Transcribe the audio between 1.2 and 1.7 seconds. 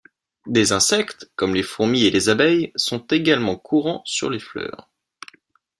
comme les